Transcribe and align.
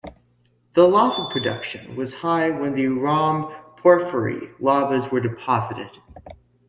The 0.73 0.87
lava 0.87 1.29
production 1.31 1.95
was 1.95 2.11
high 2.15 2.49
when 2.49 2.73
the 2.73 2.87
rhomb 2.87 3.53
porphyry 3.77 4.49
lavas 4.59 5.11
were 5.11 5.19
deposited. 5.21 5.91